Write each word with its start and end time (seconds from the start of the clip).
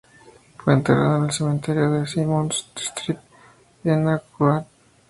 Fue 0.57 0.73
enterrado 0.73 1.17
en 1.19 1.25
el 1.25 1.31
Cementerio 1.31 1.91
de 1.91 2.07
Symonds 2.07 2.71
Street 2.75 3.19
en 3.83 4.07
Auckland. 4.09 4.65